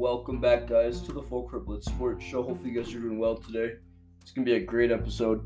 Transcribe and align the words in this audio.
welcome 0.00 0.40
back, 0.40 0.66
guys, 0.66 1.02
to 1.02 1.12
the 1.12 1.20
Full 1.20 1.46
Court 1.46 1.66
Blitz 1.66 1.84
Sports 1.84 2.24
Show. 2.24 2.42
Hopefully, 2.42 2.70
you 2.70 2.82
guys 2.82 2.94
are 2.94 3.00
doing 3.00 3.18
well 3.18 3.36
today. 3.36 3.74
It's 4.22 4.30
gonna 4.30 4.46
be 4.46 4.54
a 4.54 4.64
great 4.64 4.90
episode. 4.90 5.44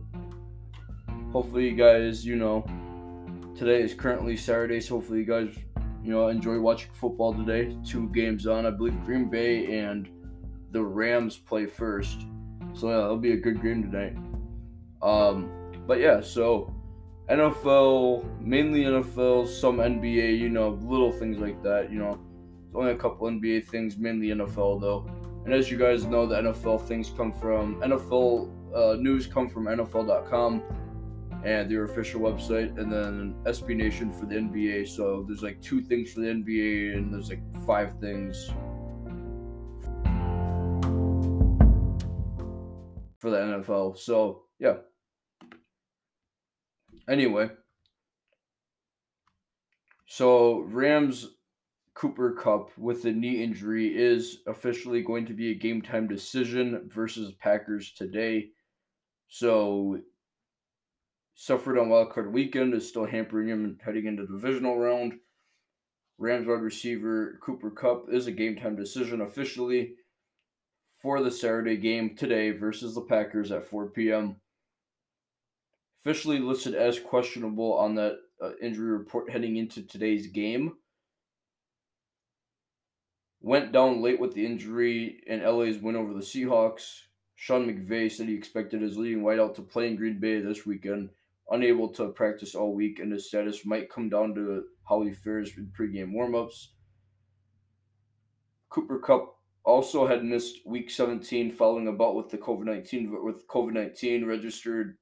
Hopefully, 1.32 1.68
you 1.68 1.74
guys, 1.74 2.24
you 2.24 2.36
know, 2.36 2.64
today 3.56 3.82
is 3.82 3.94
currently 3.94 4.36
Saturday, 4.36 4.80
so 4.80 4.94
hopefully, 4.94 5.18
you 5.18 5.24
guys, 5.24 5.48
you 6.04 6.12
know, 6.12 6.28
enjoy 6.28 6.60
watching 6.60 6.92
football 6.92 7.34
today. 7.34 7.76
Two 7.84 8.08
games 8.10 8.46
on, 8.46 8.64
I 8.64 8.70
believe 8.70 8.94
Green 9.04 9.28
Bay 9.28 9.80
and 9.80 10.08
the 10.70 10.84
Rams 10.84 11.36
play 11.36 11.66
first, 11.66 12.20
so 12.74 12.90
yeah, 12.90 13.06
it'll 13.06 13.16
be 13.16 13.32
a 13.32 13.36
good 13.36 13.60
game 13.60 13.90
tonight. 13.90 14.16
Um, 15.02 15.50
but 15.84 15.98
yeah, 15.98 16.20
so 16.20 16.72
NFL, 17.28 18.40
mainly 18.40 18.84
NFL, 18.84 19.48
some 19.48 19.78
NBA, 19.78 20.38
you 20.38 20.48
know, 20.48 20.78
little 20.84 21.10
things 21.10 21.38
like 21.38 21.60
that, 21.64 21.90
you 21.90 21.98
know 21.98 22.20
only 22.74 22.92
a 22.92 22.96
couple 22.96 23.26
NBA 23.28 23.66
things, 23.66 23.96
mainly 23.96 24.28
NFL 24.28 24.80
though. 24.80 25.06
And 25.44 25.52
as 25.52 25.70
you 25.70 25.78
guys 25.78 26.04
know, 26.04 26.26
the 26.26 26.36
NFL 26.36 26.86
things 26.86 27.12
come 27.16 27.32
from 27.32 27.80
NFL 27.80 28.50
uh, 28.74 28.96
news 28.98 29.26
come 29.26 29.48
from 29.48 29.66
NFL.com 29.66 30.62
and 31.44 31.70
their 31.70 31.84
official 31.84 32.20
website, 32.20 32.78
and 32.78 32.90
then 32.90 33.34
SB 33.44 33.76
Nation 33.76 34.10
for 34.10 34.26
the 34.26 34.34
NBA. 34.34 34.88
So 34.88 35.24
there's 35.28 35.42
like 35.42 35.60
two 35.60 35.82
things 35.82 36.12
for 36.12 36.20
the 36.20 36.28
NBA, 36.28 36.96
and 36.96 37.12
there's 37.12 37.28
like 37.28 37.42
five 37.66 38.00
things 38.00 38.50
for 43.18 43.30
the 43.30 43.36
NFL. 43.36 43.98
So 43.98 44.44
yeah. 44.58 44.76
Anyway, 47.06 47.50
so 50.06 50.60
Rams 50.60 51.28
Cooper 51.94 52.32
Kupp 52.32 52.76
with 52.76 53.02
the 53.02 53.12
knee 53.12 53.42
injury 53.42 53.96
is 53.96 54.38
officially 54.46 55.00
going 55.00 55.26
to 55.26 55.32
be 55.32 55.50
a 55.50 55.54
game 55.54 55.80
time 55.80 56.08
decision 56.08 56.90
versus 56.92 57.32
Packers 57.32 57.92
today. 57.92 58.48
So 59.28 60.00
suffered 61.34 61.78
on 61.78 61.88
wildcard 61.88 62.32
weekend 62.32 62.74
is 62.74 62.88
still 62.88 63.06
hampering 63.06 63.48
him 63.48 63.64
and 63.64 63.80
heading 63.84 64.06
into 64.06 64.26
the 64.26 64.32
divisional 64.32 64.76
round. 64.76 65.14
Rams 66.18 66.46
wide 66.46 66.60
receiver 66.60 67.38
Cooper 67.42 67.70
Kupp 67.70 68.06
is 68.12 68.26
a 68.26 68.32
game 68.32 68.56
time 68.56 68.76
decision 68.76 69.20
officially 69.20 69.94
for 71.00 71.22
the 71.22 71.30
Saturday 71.30 71.76
game 71.76 72.16
today 72.16 72.50
versus 72.50 72.94
the 72.94 73.02
Packers 73.02 73.52
at 73.52 73.66
4 73.66 73.90
p.m. 73.90 74.36
Officially 76.00 76.38
listed 76.38 76.74
as 76.74 76.98
questionable 76.98 77.74
on 77.74 77.94
that 77.94 78.16
uh, 78.42 78.50
injury 78.60 78.90
report 78.90 79.30
heading 79.30 79.56
into 79.56 79.82
today's 79.82 80.26
game 80.26 80.74
went 83.44 83.72
down 83.72 84.00
late 84.00 84.18
with 84.18 84.32
the 84.32 84.44
injury 84.44 85.20
in 85.26 85.44
LA's 85.44 85.76
win 85.76 85.96
over 85.96 86.14
the 86.14 86.20
Seahawks. 86.20 87.00
Sean 87.34 87.66
McVay 87.66 88.10
said 88.10 88.26
he 88.26 88.34
expected 88.34 88.80
his 88.80 88.96
leading 88.96 89.22
wideout 89.22 89.54
to 89.54 89.60
play 89.62 89.86
in 89.86 89.96
Green 89.96 90.18
Bay 90.18 90.40
this 90.40 90.64
weekend, 90.64 91.10
unable 91.50 91.88
to 91.90 92.08
practice 92.08 92.54
all 92.54 92.72
week, 92.72 93.00
and 93.00 93.12
his 93.12 93.28
status 93.28 93.66
might 93.66 93.90
come 93.90 94.08
down 94.08 94.34
to 94.34 94.64
how 94.88 95.02
he 95.02 95.12
fares 95.12 95.52
in 95.58 95.70
pregame 95.78 96.14
warmups. 96.14 96.68
Cooper 98.70 98.98
Kupp 98.98 99.36
also 99.62 100.06
had 100.06 100.24
missed 100.24 100.60
Week 100.64 100.90
17 100.90 101.50
following 101.52 101.88
a 101.88 101.92
bout 101.92 102.14
with 102.14 102.30
the 102.30 102.38
COVID 102.38 102.64
19 102.64 103.22
with 103.22 103.46
COVID 103.48 103.74
19 103.74 104.24
registered 104.24 104.96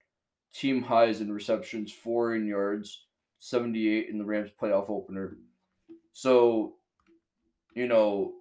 team 0.53 0.83
highs 0.83 1.21
in 1.21 1.33
receptions, 1.33 1.93
four 1.93 2.35
in 2.35 2.49
yards, 2.49 3.05
78 3.39 4.09
in 4.09 4.19
the 4.19 4.25
Rams 4.25 4.51
playoff 4.61 4.91
opener. 4.91 5.37
So 6.13 6.75
you 7.75 7.87
know, 7.89 8.35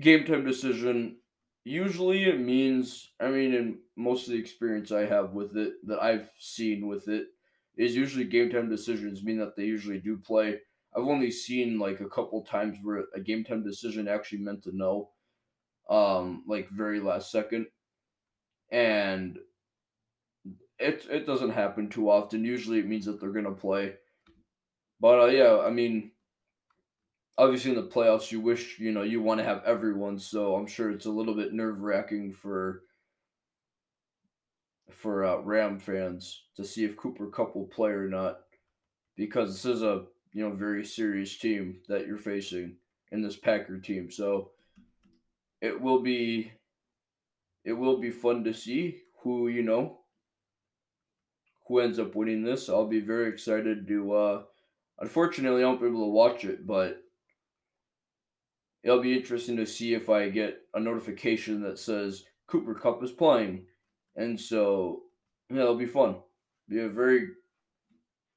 game 0.00 0.24
time 0.24 0.44
decision, 0.44 1.20
usually 1.64 2.24
it 2.24 2.40
means, 2.40 3.12
I 3.20 3.30
mean, 3.30 3.54
in 3.54 3.80
most 3.96 4.26
of 4.26 4.32
the 4.32 4.38
experience 4.40 4.92
I 4.92 5.06
have 5.06 5.32
with 5.32 5.56
it, 5.56 5.74
that 5.86 6.02
I've 6.02 6.30
seen 6.38 6.86
with 6.86 7.08
it, 7.08 7.28
is 7.76 7.96
usually 7.96 8.24
game 8.24 8.50
time 8.50 8.68
decisions 8.70 9.24
mean 9.24 9.38
that 9.38 9.56
they 9.56 9.64
usually 9.64 10.00
do 10.00 10.18
play. 10.18 10.60
I've 10.96 11.04
only 11.04 11.30
seen 11.30 11.78
like 11.78 12.00
a 12.00 12.08
couple 12.08 12.42
times 12.44 12.78
where 12.82 13.04
a 13.14 13.20
game 13.20 13.44
time 13.44 13.64
decision 13.64 14.08
actually 14.08 14.38
meant 14.38 14.62
to 14.64 14.76
know, 14.76 15.10
um, 15.90 16.44
like 16.46 16.70
very 16.70 17.00
last 17.00 17.30
second, 17.32 17.68
and 18.70 19.38
it 20.78 21.06
it 21.10 21.26
doesn't 21.26 21.50
happen 21.50 21.88
too 21.88 22.10
often. 22.10 22.44
Usually, 22.44 22.78
it 22.78 22.86
means 22.86 23.06
that 23.06 23.20
they're 23.20 23.32
gonna 23.32 23.52
play. 23.52 23.96
But 25.00 25.20
uh, 25.20 25.26
yeah, 25.26 25.60
I 25.60 25.70
mean, 25.70 26.12
obviously 27.36 27.70
in 27.70 27.76
the 27.76 27.82
playoffs 27.82 28.30
you 28.30 28.40
wish 28.40 28.78
you 28.78 28.92
know 28.92 29.02
you 29.02 29.20
want 29.20 29.38
to 29.38 29.44
have 29.44 29.62
everyone 29.64 30.18
so 30.18 30.54
i'm 30.54 30.66
sure 30.66 30.90
it's 30.90 31.06
a 31.06 31.10
little 31.10 31.34
bit 31.34 31.52
nerve-wracking 31.52 32.32
for 32.32 32.82
for 34.90 35.24
uh, 35.24 35.38
ram 35.38 35.78
fans 35.78 36.42
to 36.54 36.64
see 36.64 36.84
if 36.84 36.96
Cooper 36.96 37.26
Kupp 37.26 37.56
will 37.56 37.66
play 37.66 37.90
or 37.90 38.08
not 38.08 38.40
because 39.16 39.50
this 39.52 39.64
is 39.64 39.82
a 39.82 40.04
you 40.32 40.48
know 40.48 40.54
very 40.54 40.84
serious 40.84 41.36
team 41.36 41.78
that 41.88 42.06
you're 42.06 42.18
facing 42.18 42.76
in 43.10 43.22
this 43.22 43.36
packer 43.36 43.78
team 43.78 44.10
so 44.10 44.50
it 45.60 45.80
will 45.80 46.00
be 46.00 46.52
it 47.64 47.72
will 47.72 47.96
be 47.96 48.10
fun 48.10 48.44
to 48.44 48.52
see 48.52 49.00
who 49.22 49.48
you 49.48 49.62
know 49.62 49.98
who 51.66 51.80
ends 51.80 51.98
up 51.98 52.14
winning 52.14 52.44
this. 52.44 52.68
I'll 52.68 52.86
be 52.86 53.00
very 53.00 53.28
excited 53.30 53.88
to 53.88 54.12
uh 54.14 54.42
unfortunately 55.00 55.62
i 55.62 55.66
won't 55.66 55.80
be 55.80 55.88
able 55.88 56.04
to 56.04 56.10
watch 56.10 56.44
it 56.44 56.66
but 56.66 57.03
it'll 58.84 59.00
be 59.00 59.16
interesting 59.16 59.56
to 59.56 59.66
see 59.66 59.94
if 59.94 60.10
I 60.10 60.28
get 60.28 60.60
a 60.74 60.80
notification 60.80 61.62
that 61.62 61.78
says 61.78 62.24
Cooper 62.46 62.74
Kupp 62.74 63.02
is 63.02 63.10
playing. 63.10 63.64
And 64.14 64.38
so, 64.38 65.02
yeah, 65.50 65.62
it'll 65.62 65.74
be 65.74 65.86
fun. 65.86 66.16
Be 66.68 66.80
a 66.80 66.88
very, 66.88 67.28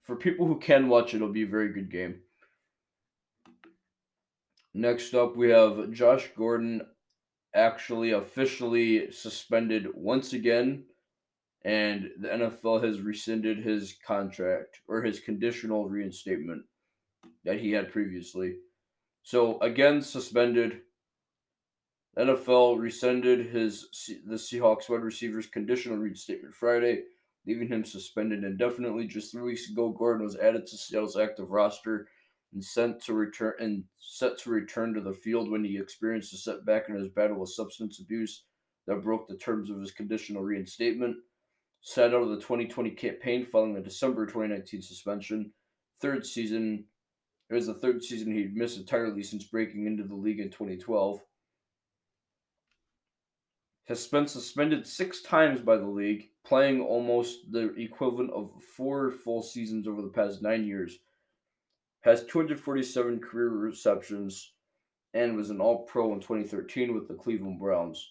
for 0.04 0.16
people 0.16 0.48
who 0.48 0.58
can 0.58 0.88
watch 0.88 1.14
it, 1.14 1.18
it'll 1.18 1.34
be 1.34 1.44
a 1.44 1.48
very 1.48 1.74
good 1.74 1.92
game. 1.92 2.22
Next 4.74 5.14
up, 5.14 5.36
we 5.36 5.50
have 5.50 5.92
Josh 5.92 6.30
Gordon 6.36 6.82
actually 7.54 8.12
officially 8.12 9.12
suspended 9.12 9.88
once 9.96 10.34
again, 10.34 10.84
and 11.66 12.10
the 12.20 12.28
NFL 12.28 12.84
has 12.84 13.02
rescinded 13.02 13.58
his 13.58 13.96
contract 14.06 14.80
or 14.88 15.02
his 15.02 15.20
conditional 15.20 15.90
reinstatement 15.90 16.64
that 17.44 17.60
he 17.60 17.72
had 17.72 17.92
previously. 17.92 18.58
So 19.28 19.60
again, 19.60 20.02
suspended. 20.02 20.84
NFL 22.18 22.80
rescinded 22.80 23.48
his 23.48 23.90
the 24.26 24.38
Seahawks 24.38 24.88
wide 24.88 25.02
receiver's 25.02 25.48
conditional 25.48 25.98
reinstatement 25.98 26.54
Friday, 26.54 27.02
leaving 27.46 27.68
him 27.68 27.84
suspended 27.84 28.46
indefinitely. 28.46 29.06
Just 29.06 29.34
three 29.34 29.42
weeks 29.42 29.70
ago, 29.70 29.90
Gordon 29.90 30.24
was 30.24 30.38
added 30.38 30.66
to 30.66 30.78
Seattle's 30.78 31.18
active 31.18 31.52
roster 31.52 32.08
and 32.54 32.64
sent 32.64 33.02
to 33.02 33.14
return 33.14 33.56
and 33.60 33.84
set 34.00 34.38
to 34.40 34.50
return 34.50 34.94
to 34.94 35.02
the 35.02 35.12
field 35.12 35.52
when 35.52 35.66
he 35.66 35.78
experienced 35.78 36.34
a 36.34 36.38
setback 36.38 36.88
in 36.88 36.96
his 36.96 37.10
battle 37.10 37.38
with 37.38 37.50
substance 37.50 38.00
abuse 38.00 38.44
that 38.88 39.04
broke 39.04 39.28
the 39.28 39.36
terms 39.36 39.70
of 39.70 39.82
his 39.82 39.92
conditional 39.92 40.42
reinstatement. 40.42 41.18
Sat 41.82 42.14
out 42.14 42.24
of 42.24 42.30
the 42.30 42.38
2020 42.38 42.92
campaign 42.92 43.46
following 43.46 43.74
the 43.74 43.82
December 43.82 44.26
2019 44.26 44.82
suspension. 44.82 45.52
Third 46.02 46.26
season 46.26 46.86
it 47.50 47.54
was 47.54 47.68
the 47.68 47.74
third 47.74 48.04
season 48.04 48.34
he'd 48.34 48.56
missed 48.56 48.78
entirely 48.78 49.24
since 49.24 49.44
breaking 49.44 49.86
into 49.88 50.04
the 50.04 50.16
league 50.16 50.40
in 50.40 50.50
2012. 50.50 51.22
Has 53.88 54.06
been 54.08 54.28
suspended 54.28 54.86
six 54.86 55.22
times 55.22 55.62
by 55.62 55.78
the 55.78 55.88
league, 55.88 56.30
playing 56.46 56.82
almost 56.82 57.52
the 57.52 57.74
equivalent 57.76 58.32
of 58.32 58.52
four 58.76 59.12
full 59.12 59.42
seasons 59.42 59.88
over 59.88 60.02
the 60.02 60.10
past 60.10 60.42
nine 60.42 60.66
years. 60.66 61.00
Has 62.02 62.26
247 62.26 63.22
career 63.22 63.50
receptions 63.50 64.52
and 65.14 65.38
was 65.38 65.50
an 65.50 65.62
All 65.62 65.86
Pro 65.86 66.14
in 66.14 66.20
2013 66.20 66.94
with 66.94 67.08
the 67.08 67.14
Cleveland 67.14 67.60
Browns, 67.60 68.10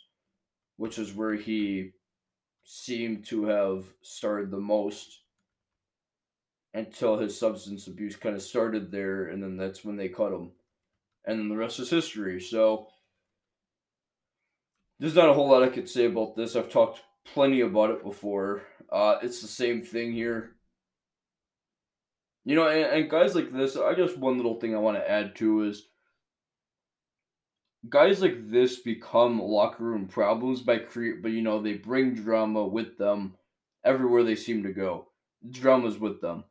which 0.78 0.98
is 0.98 1.12
where 1.12 1.34
he 1.34 1.90
seemed 2.64 3.26
to 3.26 3.44
have 3.44 3.84
started 4.00 4.50
the 4.50 4.58
most 4.58 5.20
until 6.76 7.16
his 7.16 7.38
substance 7.38 7.86
abuse 7.86 8.16
kind 8.16 8.36
of 8.36 8.42
started 8.42 8.90
there, 8.90 9.28
and 9.28 9.42
then 9.42 9.56
that's 9.56 9.82
when 9.82 9.96
they 9.96 10.08
cut 10.08 10.30
him. 10.30 10.50
And 11.24 11.38
then 11.38 11.48
the 11.48 11.56
rest 11.56 11.80
is 11.80 11.88
history. 11.88 12.38
So 12.38 12.88
there's 15.00 15.14
not 15.14 15.30
a 15.30 15.32
whole 15.32 15.48
lot 15.48 15.62
I 15.62 15.70
could 15.70 15.88
say 15.88 16.04
about 16.04 16.36
this. 16.36 16.54
I've 16.54 16.70
talked 16.70 17.00
plenty 17.32 17.62
about 17.62 17.90
it 17.90 18.04
before. 18.04 18.62
Uh, 18.92 19.16
it's 19.22 19.40
the 19.40 19.48
same 19.48 19.82
thing 19.82 20.12
here. 20.12 20.52
You 22.44 22.54
know, 22.54 22.68
and, 22.68 22.84
and 22.84 23.10
guys 23.10 23.34
like 23.34 23.50
this, 23.50 23.76
I 23.76 23.94
guess 23.94 24.14
one 24.14 24.36
little 24.36 24.60
thing 24.60 24.74
I 24.74 24.78
want 24.78 24.98
to 24.98 25.10
add 25.10 25.34
to 25.36 25.62
is 25.62 25.86
guys 27.88 28.20
like 28.20 28.50
this 28.50 28.80
become 28.80 29.40
locker 29.40 29.82
room 29.82 30.08
problems 30.08 30.60
by 30.60 30.76
create, 30.78 31.22
but 31.22 31.32
you 31.32 31.40
know 31.40 31.60
they 31.60 31.72
bring 31.72 32.14
drama 32.14 32.66
with 32.66 32.98
them 32.98 33.34
everywhere 33.82 34.24
they 34.24 34.36
seem 34.36 34.62
to 34.64 34.72
go. 34.74 35.08
Drama's 35.50 35.98
with 35.98 36.20
them 36.20 36.44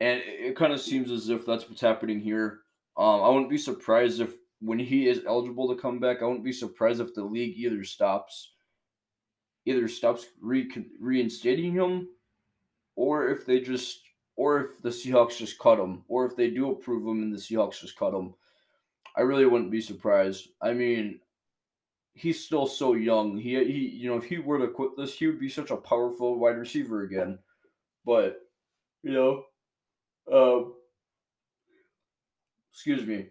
and 0.00 0.20
it, 0.20 0.40
it 0.40 0.56
kind 0.56 0.72
of 0.72 0.80
seems 0.80 1.10
as 1.10 1.28
if 1.28 1.46
that's 1.46 1.68
what's 1.68 1.80
happening 1.80 2.20
here. 2.20 2.60
Um, 2.96 3.22
I 3.22 3.28
wouldn't 3.28 3.50
be 3.50 3.58
surprised 3.58 4.20
if 4.20 4.34
when 4.60 4.78
he 4.78 5.08
is 5.08 5.22
eligible 5.26 5.68
to 5.68 5.80
come 5.80 5.98
back, 5.98 6.22
I 6.22 6.26
wouldn't 6.26 6.44
be 6.44 6.52
surprised 6.52 7.00
if 7.00 7.14
the 7.14 7.24
league 7.24 7.56
either 7.56 7.84
stops 7.84 8.52
either 9.66 9.88
stops 9.88 10.26
re- 10.40 10.70
reinstating 11.00 11.72
him 11.72 12.08
or 12.96 13.28
if 13.28 13.46
they 13.46 13.60
just 13.60 14.00
or 14.36 14.60
if 14.60 14.82
the 14.82 14.88
Seahawks 14.88 15.38
just 15.38 15.58
cut 15.58 15.78
him 15.78 16.04
or 16.08 16.26
if 16.26 16.36
they 16.36 16.50
do 16.50 16.70
approve 16.70 17.06
him 17.06 17.22
and 17.22 17.32
the 17.32 17.38
Seahawks 17.38 17.80
just 17.80 17.96
cut 17.96 18.14
him. 18.14 18.34
I 19.16 19.22
really 19.22 19.46
wouldn't 19.46 19.70
be 19.70 19.80
surprised. 19.80 20.48
I 20.60 20.72
mean, 20.72 21.20
he's 22.14 22.44
still 22.44 22.66
so 22.66 22.94
young. 22.94 23.38
He 23.38 23.54
he 23.64 23.88
you 23.96 24.10
know, 24.10 24.16
if 24.16 24.24
he 24.24 24.38
were 24.38 24.58
to 24.58 24.68
quit 24.68 24.96
this, 24.96 25.16
he 25.16 25.26
would 25.26 25.40
be 25.40 25.48
such 25.48 25.70
a 25.70 25.76
powerful 25.76 26.38
wide 26.38 26.58
receiver 26.58 27.02
again. 27.02 27.38
But, 28.04 28.40
you 29.02 29.12
know, 29.12 29.44
um 30.32 30.74
excuse 32.72 33.06
me. 33.06 33.26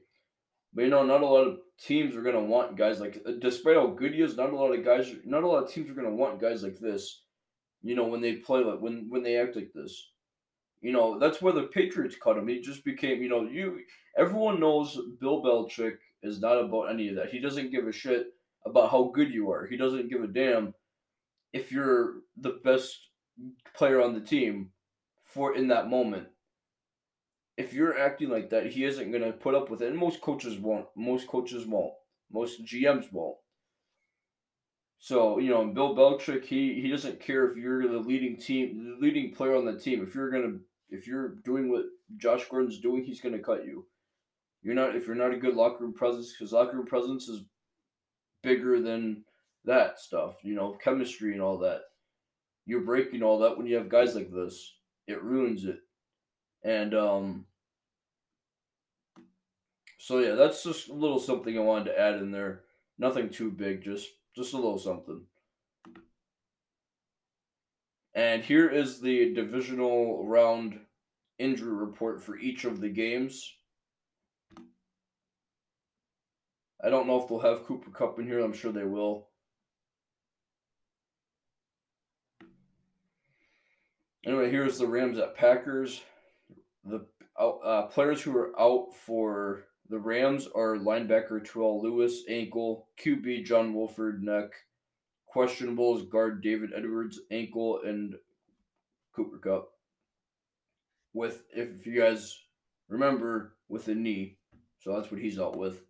But 0.73 0.83
you 0.85 0.89
know, 0.89 1.03
not 1.03 1.21
a 1.21 1.25
lot 1.25 1.47
of 1.47 1.57
teams 1.79 2.15
are 2.15 2.21
gonna 2.21 2.43
want 2.43 2.77
guys 2.77 2.99
like, 2.99 3.23
despite 3.39 3.75
how 3.75 3.87
good 3.87 4.13
he 4.13 4.21
is, 4.21 4.35
not 4.35 4.51
a 4.51 4.55
lot 4.55 4.73
of 4.73 4.83
guys, 4.83 5.13
not 5.25 5.43
a 5.43 5.47
lot 5.47 5.63
of 5.63 5.71
teams 5.71 5.89
are 5.89 5.93
gonna 5.93 6.09
want 6.09 6.41
guys 6.41 6.63
like 6.63 6.79
this. 6.79 7.21
You 7.83 7.95
know, 7.95 8.05
when 8.05 8.21
they 8.21 8.37
play 8.37 8.63
like 8.63 8.79
when 8.79 9.07
when 9.09 9.23
they 9.23 9.37
act 9.37 9.55
like 9.55 9.71
this. 9.73 10.09
You 10.81 10.91
know, 10.91 11.17
that's 11.17 11.41
where 11.41 11.53
the 11.53 11.63
Patriots 11.63 12.17
cut 12.21 12.37
him. 12.37 12.47
He 12.49 12.59
just 12.59 12.83
became, 12.83 13.21
you 13.21 13.29
know, 13.29 13.43
you 13.43 13.79
everyone 14.17 14.59
knows 14.59 14.99
Bill 15.21 15.41
Belichick 15.41 15.95
is 16.23 16.41
not 16.41 16.57
about 16.57 16.89
any 16.89 17.07
of 17.09 17.15
that. 17.15 17.29
He 17.29 17.39
doesn't 17.39 17.71
give 17.71 17.87
a 17.87 17.91
shit 17.91 18.27
about 18.65 18.91
how 18.91 19.11
good 19.13 19.33
you 19.33 19.49
are. 19.51 19.65
He 19.65 19.77
doesn't 19.77 20.09
give 20.09 20.23
a 20.23 20.27
damn 20.27 20.73
if 21.53 21.71
you're 21.71 22.15
the 22.37 22.59
best 22.63 22.97
player 23.75 24.01
on 24.01 24.13
the 24.13 24.19
team 24.19 24.71
for 25.23 25.55
in 25.55 25.67
that 25.67 25.89
moment 25.89 26.27
if 27.57 27.73
you're 27.73 28.00
acting 28.00 28.29
like 28.29 28.50
that, 28.50 28.67
he 28.67 28.83
isn't 28.85 29.11
going 29.11 29.23
to 29.23 29.31
put 29.31 29.55
up 29.55 29.69
with 29.69 29.81
it. 29.81 29.89
And 29.89 29.97
most 29.97 30.21
coaches 30.21 30.57
won't. 30.57 30.88
Most 30.95 31.27
coaches 31.27 31.65
won't. 31.65 31.94
Most 32.31 32.65
GMs 32.65 33.11
won't. 33.11 33.38
So, 35.00 35.38
you 35.38 35.50
know, 35.50 35.65
Bill 35.67 35.95
Belichick, 35.95 36.45
he, 36.45 36.81
he 36.81 36.89
doesn't 36.89 37.19
care 37.19 37.45
if 37.45 37.57
you're 37.57 37.88
the 37.88 38.00
leading 38.00 38.38
team, 38.38 38.97
the 39.00 39.05
leading 39.05 39.33
player 39.33 39.55
on 39.55 39.65
the 39.65 39.77
team. 39.77 40.01
If 40.01 40.15
you're 40.15 40.31
to, 40.31 40.59
if 40.89 41.05
you're 41.05 41.35
doing 41.44 41.69
what 41.69 41.85
Josh 42.17 42.45
Gordon's 42.50 42.79
doing, 42.79 43.03
he's 43.03 43.19
to 43.19 43.39
cut 43.39 43.65
you. 43.65 43.85
You're 44.61 44.75
not, 44.75 44.95
if 44.95 45.05
you're 45.05 45.15
not 45.15 45.33
a 45.33 45.38
good 45.38 45.55
locker 45.55 45.83
room 45.83 45.94
presence, 45.94 46.31
because 46.31 46.53
locker 46.53 46.77
room 46.77 46.85
presence 46.85 47.27
is 47.27 47.44
bigger 48.44 48.79
than 48.79 49.25
that 49.65 50.00
stuff, 50.00 50.35
you 50.41 50.55
know, 50.55 50.77
chemistry 50.81 51.33
and 51.33 51.41
all 51.41 51.57
that. 51.59 51.81
You're 52.65 52.81
breaking 52.81 53.23
all 53.23 53.39
that 53.39 53.57
when 53.57 53.67
you 53.67 53.75
have 53.75 53.89
guys 53.89 54.15
like 54.15 54.31
this. 54.31 54.73
It 55.07 55.21
ruins 55.21 55.65
it. 55.65 55.79
And 56.63 56.94
um 56.94 57.45
so 59.98 60.19
yeah, 60.19 60.36
that's 60.36 60.63
just 60.63 60.89
a 60.89 60.94
little 60.94 61.19
something 61.19 61.57
I 61.57 61.62
wanted 61.62 61.86
to 61.86 62.00
add 62.00 62.15
in 62.15 62.31
there. 62.31 62.63
Nothing 62.98 63.30
too 63.30 63.51
big, 63.51 63.83
just 63.83 64.10
just 64.36 64.54
a 64.54 64.57
little 64.57 64.77
something. 64.77 65.21
And 68.13 68.44
here 68.44 68.69
is 68.69 69.01
the 69.01 69.33
divisional 69.33 70.27
round 70.27 70.80
injury 71.39 71.74
report 71.74 72.21
for 72.21 72.38
each 72.38 72.63
of 72.63 72.80
the 72.80 72.89
games. 72.89 73.54
I 76.83 76.89
don't 76.89 77.07
know 77.07 77.21
if 77.21 77.30
they'll 77.30 77.39
have 77.39 77.63
Cooper 77.63 77.89
Kupp 77.92 78.19
in 78.19 78.27
here. 78.27 78.39
I'm 78.39 78.54
sure 78.54 78.71
they 78.71 78.83
will. 78.83 79.27
Anyway, 84.25 84.51
here's 84.51 84.77
the 84.77 84.88
Rams 84.88 85.18
at 85.18 85.36
Packers 85.36 86.01
the 86.85 87.06
uh, 87.39 87.83
players 87.83 88.21
who 88.21 88.35
are 88.38 88.59
out 88.59 88.95
for 89.06 89.65
the 89.89 90.00
Rams 90.00 90.47
are 90.56 90.77
linebacker 90.77 91.44
Terrell 91.44 91.81
Lewis, 91.81 92.24
ankle, 92.30 92.88
QB 93.03 93.45
John 93.45 93.74
Wolford, 93.74 94.24
neck, 94.24 94.51
questionables 95.33 96.09
guard 96.09 96.41
David 96.41 96.71
Edwards, 96.75 97.19
ankle, 97.31 97.81
and 97.85 98.15
Cooper 99.15 99.38
Kupp. 99.38 99.69
With, 101.13 101.44
if 101.53 101.85
you 101.85 102.00
guys 102.00 102.39
remember, 102.88 103.56
with 103.69 103.88
a 103.88 103.95
knee. 103.95 104.38
So 104.79 104.94
that's 104.94 105.12
what 105.12 105.21
he's 105.21 105.39
out 105.39 105.57
with. 105.57 105.81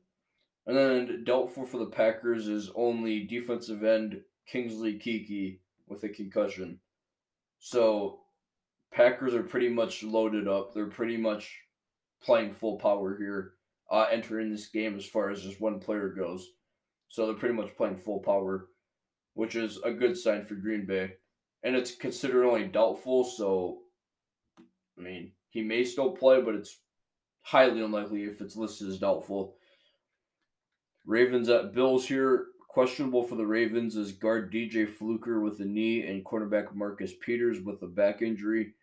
And 0.65 0.77
then 0.77 1.23
doubtful 1.25 1.65
for 1.65 1.77
the 1.77 1.87
Packers 1.87 2.47
is 2.47 2.71
only 2.75 3.25
defensive 3.25 3.83
end 3.83 4.21
Kingsley 4.47 4.93
Keke 4.93 5.59
with 5.87 6.03
a 6.03 6.09
concussion. 6.09 6.79
So 7.59 8.22
Packers 8.93 9.33
are 9.33 9.43
pretty 9.43 9.69
much 9.69 10.03
loaded 10.03 10.47
up. 10.47 10.73
They're 10.73 10.85
pretty 10.85 11.17
much 11.17 11.59
playing 12.21 12.53
full 12.53 12.77
power 12.77 13.17
here, 13.17 13.53
uh, 13.91 14.05
entering 14.11 14.51
this 14.51 14.67
game 14.67 14.95
as 14.95 15.05
far 15.05 15.29
as 15.29 15.41
just 15.41 15.59
one 15.59 15.79
player 15.79 16.09
goes. 16.09 16.47
So 17.09 17.25
they're 17.25 17.35
pretty 17.35 17.55
much 17.55 17.75
playing 17.75 17.97
full 17.97 18.19
power, 18.19 18.67
which 19.33 19.55
is 19.55 19.79
a 19.83 19.91
good 19.91 20.17
sign 20.17 20.45
for 20.45 20.55
Green 20.55 20.85
Bay. 20.85 21.13
And 21.63 21.75
it's 21.75 21.95
considered 21.95 22.45
only 22.45 22.65
doubtful, 22.65 23.23
so 23.23 23.79
I 24.97 25.01
mean, 25.01 25.31
he 25.49 25.61
may 25.61 25.83
still 25.83 26.11
play, 26.11 26.41
but 26.41 26.55
it's 26.55 26.79
highly 27.41 27.81
unlikely 27.81 28.23
if 28.23 28.41
it's 28.41 28.55
listed 28.55 28.89
as 28.89 28.99
doubtful. 28.99 29.55
Ravens 31.05 31.49
at 31.49 31.73
Bills 31.73 32.07
here. 32.07 32.47
Questionable 32.67 33.23
for 33.23 33.35
the 33.35 33.45
Ravens 33.45 33.95
is 33.95 34.13
guard 34.13 34.51
DJ 34.51 34.89
Fluker 34.89 35.41
with 35.41 35.59
a 35.59 35.65
knee 35.65 36.07
and 36.07 36.25
cornerback 36.25 36.73
Marcus 36.73 37.13
Peters 37.23 37.61
with 37.61 37.81
a 37.83 37.87
back 37.87 38.23
injury. 38.23 38.73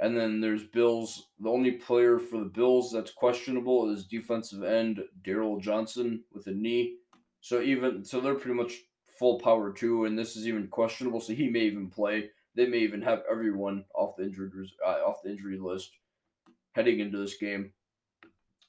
And 0.00 0.16
then 0.16 0.40
there's 0.40 0.64
Bills. 0.64 1.28
The 1.40 1.50
only 1.50 1.72
player 1.72 2.18
for 2.18 2.38
the 2.38 2.46
Bills 2.46 2.90
that's 2.90 3.12
questionable 3.12 3.92
is 3.92 4.06
defensive 4.06 4.64
end 4.64 5.02
Darryl 5.22 5.60
Johnson 5.60 6.24
with 6.32 6.46
a 6.46 6.52
knee. 6.52 6.96
So 7.42 7.60
even 7.60 8.04
so, 8.04 8.20
they're 8.20 8.34
pretty 8.34 8.56
much 8.56 8.72
full 9.18 9.38
power 9.38 9.72
too. 9.72 10.06
And 10.06 10.18
this 10.18 10.36
is 10.36 10.48
even 10.48 10.68
questionable, 10.68 11.20
so 11.20 11.34
he 11.34 11.48
may 11.48 11.60
even 11.60 11.90
play. 11.90 12.30
They 12.54 12.66
may 12.66 12.78
even 12.78 13.02
have 13.02 13.22
everyone 13.30 13.84
off 13.94 14.16
the 14.16 14.24
injured 14.24 14.52
uh, 14.84 15.00
off 15.06 15.22
the 15.22 15.30
injury 15.30 15.58
list 15.58 15.90
heading 16.72 17.00
into 17.00 17.18
this 17.18 17.36
game. 17.36 17.72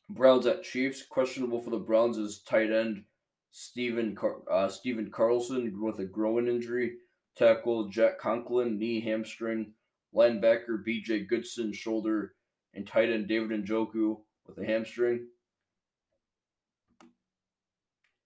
Browns 0.10 0.46
at 0.46 0.64
Chiefs. 0.64 1.04
Questionable 1.04 1.62
for 1.62 1.70
the 1.70 1.78
Browns 1.78 2.18
is 2.18 2.40
tight 2.40 2.72
end 2.72 3.06
Stephen 3.52 4.16
Car- 4.16 4.42
uh, 4.52 4.68
Stephen 4.68 5.10
Carlson 5.10 5.82
with 5.82 6.00
a 6.00 6.06
groin 6.06 6.50
injury. 6.50 6.98
Tackle 7.38 7.88
Jack 7.88 8.20
Conklin 8.20 8.78
knee 8.78 9.00
hamstring 9.00 9.72
linebacker 10.16 10.84
BJ 10.86 11.28
Goodson 11.28 11.74
shoulder, 11.74 12.34
and 12.74 12.88
tight 12.88 13.10
end 13.10 13.28
David 13.28 13.66
Njoku 13.66 14.18
with 14.46 14.58
a 14.58 14.66
hamstring. 14.66 15.28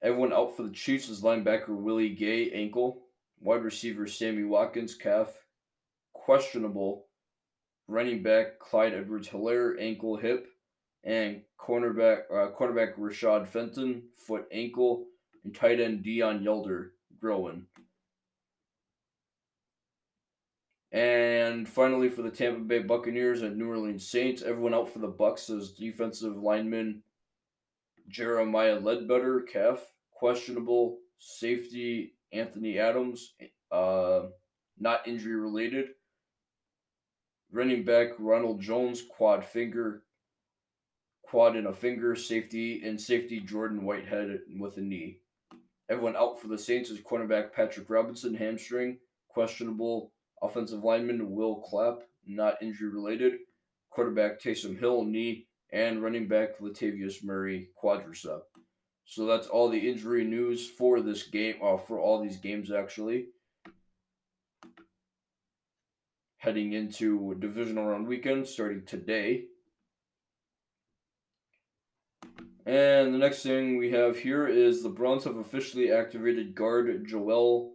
Everyone 0.02 0.34
out 0.34 0.56
for 0.56 0.64
the 0.64 0.72
Chiefs 0.72 1.10
is 1.10 1.24
linebacker 1.24 1.70
Willie 1.70 2.10
Gay, 2.10 2.52
ankle. 2.52 3.02
Wide 3.40 3.64
receiver 3.64 4.08
Sammy 4.08 4.44
Watkins, 4.44 4.96
calf. 4.96 5.30
Questionable. 6.14 7.06
Running 7.88 8.22
back 8.24 8.60
Clyde 8.60 8.94
Edwards 8.94 9.28
Helaire, 9.30 9.80
ankle, 9.80 10.16
hip. 10.16 10.48
And 11.04 11.42
cornerback 11.60 12.22
uh, 12.32 12.52
cornerback 12.58 12.98
Rashad 12.98 13.48
Fenton, 13.48 14.04
foot, 14.16 14.46
ankle. 14.52 15.06
And 15.44 15.56
tight 15.56 15.80
end 15.80 16.04
Deon 16.04 16.44
Yelder, 16.44 16.92
groin. 17.20 17.66
And 20.96 21.68
finally, 21.68 22.08
for 22.08 22.22
the 22.22 22.32
Tampa 22.32 22.62
Bay 22.62 22.80
Buccaneers 22.80 23.42
and 23.42 23.58
New 23.58 23.68
Orleans 23.68 24.08
Saints, 24.08 24.42
everyone 24.42 24.74
out 24.74 24.90
for 24.90 25.00
the 25.00 25.10
Bucks 25.10 25.50
is 25.50 25.74
defensive 25.74 26.38
lineman 26.38 27.04
Jeremiah 28.08 28.80
Ledbetter, 28.80 29.42
calf, 29.42 29.80
questionable. 30.12 31.00
Safety 31.18 32.14
Anthony 32.32 32.80
Adams, 32.80 33.34
uh, 33.74 34.24
not 34.80 35.06
injury 35.06 35.36
related. 35.36 35.88
Running 37.52 37.84
back 37.84 38.12
Ronald 38.18 38.62
Jones, 38.62 39.02
quad 39.02 39.44
finger, 39.44 40.04
quad 41.24 41.58
in 41.58 41.66
a 41.66 41.74
finger. 41.74 42.16
Safety 42.16 42.84
and 42.86 43.00
safety 43.00 43.42
Jordan 43.42 43.84
Whitehead 43.84 44.40
with 44.58 44.78
a 44.78 44.82
knee. 44.82 45.18
Everyone 45.90 46.16
out 46.16 46.40
for 46.40 46.48
the 46.48 46.58
Saints 46.58 46.90
is 46.90 47.02
cornerback 47.02 47.52
Patrick 47.52 47.90
Robinson, 47.90 48.34
hamstring, 48.34 48.98
questionable. 49.28 50.14
Offensive 50.42 50.84
lineman 50.84 51.32
Will 51.32 51.56
Clapp, 51.56 52.00
not 52.28 52.62
injury 52.62 52.90
related. 52.90 53.34
Quarterback 53.90 54.42
Taysom 54.42 54.80
Hill, 54.80 55.04
knee. 55.04 55.48
And 55.72 56.02
running 56.02 56.28
back 56.28 56.60
Latavius 56.60 57.24
Murray, 57.24 57.70
quadricep. 57.82 58.42
So 59.06 59.26
that's 59.26 59.48
all 59.48 59.70
the 59.70 59.90
injury 59.90 60.24
news 60.24 60.68
for 60.68 61.02
this 61.02 61.24
game, 61.24 61.56
uh, 61.64 61.78
for 61.78 62.00
all 62.00 62.22
these 62.22 62.38
games 62.38 62.72
actually. 62.72 63.28
Heading 66.38 66.74
into 66.74 67.36
divisional 67.40 67.86
round 67.86 68.08
weekend 68.08 68.48
starting 68.48 68.84
today. 68.86 69.46
And 72.66 73.14
the 73.14 73.20
next 73.20 73.44
thing 73.44 73.78
we 73.78 73.92
have 73.92 74.18
here 74.18 74.48
is 74.48 74.82
the 74.82 74.90
Browns 74.90 75.24
have 75.26 75.38
officially 75.38 75.92
activated 75.92 76.56
guard 76.56 77.06
Joel 77.08 77.75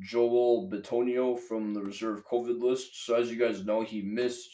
Joel 0.00 0.70
Bitonio 0.70 1.38
from 1.38 1.74
the 1.74 1.80
reserve 1.80 2.26
COVID 2.26 2.60
list. 2.60 3.04
So 3.04 3.14
as 3.14 3.30
you 3.30 3.38
guys 3.38 3.64
know, 3.64 3.82
he 3.82 4.02
missed 4.02 4.48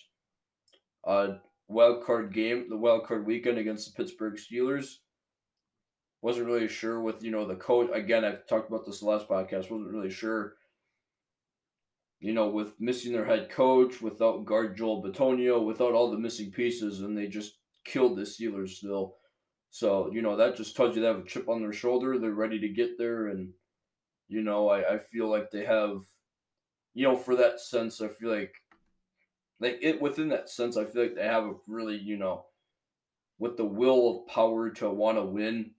a 1.04 1.37
wild 1.68 2.04
card 2.04 2.32
game, 2.32 2.66
the 2.68 2.76
wild 2.76 3.06
card 3.06 3.26
weekend 3.26 3.58
against 3.58 3.87
the 3.87 3.96
Pittsburgh 3.96 4.37
Steelers. 4.37 4.96
Wasn't 6.20 6.46
really 6.46 6.68
sure 6.68 7.00
with 7.00 7.22
you 7.25 7.32
know 7.32 7.46
the 7.46 7.56
coach. 7.56 7.90
Again, 7.92 8.25
I've 8.25 8.46
talked 8.46 8.68
about 8.68 8.87
this 8.87 9.02
last 9.02 9.28
podcast. 9.28 9.70
Wasn't 9.70 9.90
really 9.90 10.11
sure. 10.11 10.54
You 12.20 12.32
know, 12.32 12.49
with 12.49 12.80
missing 12.80 13.12
their 13.12 13.25
head 13.25 13.50
coach, 13.50 14.00
without 14.00 14.44
guard 14.44 14.76
Joel 14.76 15.02
Bitonio, 15.02 15.64
without 15.64 15.94
all 15.94 16.12
the 16.12 16.18
missing 16.18 16.52
pieces, 16.52 17.00
and 17.00 17.18
they 17.18 17.26
just 17.26 17.54
killed 17.84 18.16
the 18.16 18.22
Steelers 18.22 18.70
still. 18.70 19.16
So 19.70 20.11
you 20.12 20.22
know 20.22 20.37
that 20.37 20.56
just 20.56 20.76
tells 20.76 20.94
you 20.94 21.02
they 21.02 21.08
have 21.08 21.18
a 21.18 21.25
chip 21.25 21.49
on 21.49 21.61
their 21.61 21.72
shoulder. 21.72 22.18
They're 22.18 22.30
ready 22.30 22.61
to 22.61 22.68
get 22.68 22.99
there, 22.99 23.26
and 23.26 23.52
you 24.32 24.42
know 24.42 24.68
I, 24.68 24.94
I 24.94 24.98
feel 24.98 25.28
like 25.28 25.50
they 25.50 25.64
have, 25.64 26.00
you 26.94 27.06
know, 27.06 27.16
for 27.16 27.36
that 27.36 27.60
sense, 27.60 28.00
I 28.00 28.08
feel 28.08 28.30
like 28.30 28.54
like 29.60 29.78
it 29.80 30.00
within 30.00 30.28
that 30.30 30.48
sense, 30.48 30.76
I 30.76 30.84
feel 30.84 31.02
like 31.02 31.14
they 31.14 31.24
have 31.24 31.44
a 31.44 31.54
really, 31.68 31.96
you 31.96 32.16
know, 32.16 32.46
with 33.38 33.56
the 33.56 33.64
will 33.64 34.22
of 34.22 34.34
power 34.34 34.70
to 34.70 34.90
want 34.90 35.18
to 35.18 35.24
win. 35.24 35.70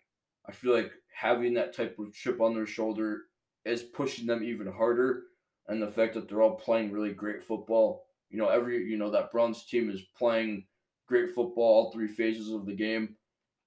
I 0.47 0.51
feel 0.51 0.73
like 0.73 0.91
having 1.13 1.53
that 1.55 1.75
type 1.75 1.97
of 1.99 2.13
chip 2.13 2.39
on 2.41 2.53
their 2.53 2.65
shoulder 2.65 3.23
is 3.65 3.83
pushing 3.83 4.25
them 4.25 4.43
even 4.43 4.67
harder. 4.67 5.23
And 5.67 5.81
the 5.81 5.87
fact 5.87 6.13
that 6.13 6.27
they're 6.27 6.41
all 6.41 6.55
playing 6.55 6.91
really 6.91 7.13
great 7.13 7.43
football, 7.43 8.05
you 8.29 8.37
know, 8.37 8.49
every 8.49 8.85
you 8.85 8.97
know 8.97 9.11
that 9.11 9.31
Browns 9.31 9.65
team 9.65 9.89
is 9.89 10.01
playing 10.17 10.65
great 11.07 11.29
football 11.29 11.63
all 11.63 11.91
three 11.91 12.07
phases 12.07 12.51
of 12.51 12.65
the 12.65 12.73
game. 12.73 13.15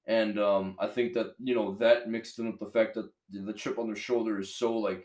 And 0.06 0.38
um, 0.38 0.76
I 0.78 0.86
think 0.86 1.14
that 1.14 1.34
you 1.42 1.54
know 1.54 1.74
that 1.76 2.08
mixed 2.08 2.38
in 2.38 2.50
with 2.50 2.60
the 2.60 2.70
fact 2.70 2.94
that 2.94 3.10
the 3.30 3.52
chip 3.52 3.78
on 3.78 3.86
their 3.86 3.96
shoulder 3.96 4.38
is 4.38 4.54
so 4.54 4.76
like 4.78 5.04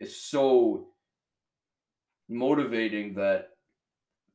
it's 0.00 0.16
so 0.16 0.88
motivating 2.28 3.14
that 3.14 3.50